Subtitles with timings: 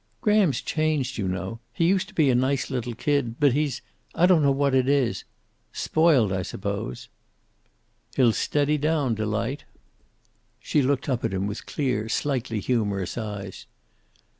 [0.21, 1.59] "Graham's changed, you know.
[1.71, 3.35] He used to be a nice little kid.
[3.39, 3.83] But he's
[4.15, 5.25] I don't know what it is.
[5.73, 7.07] Spoiled, I suppose."
[8.15, 9.63] "He'll steady down, Delight."
[10.59, 13.67] She looked up at him with clear, slightly humorous eyes.